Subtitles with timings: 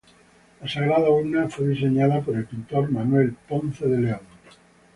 [0.59, 4.21] La sagrada urna fue diseñada por el pintor Manuel Ponce de León.